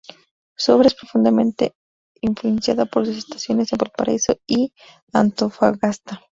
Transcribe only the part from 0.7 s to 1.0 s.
obra es